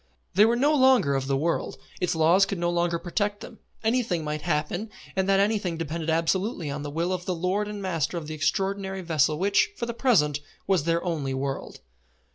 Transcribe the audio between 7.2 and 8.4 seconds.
the lord and master of the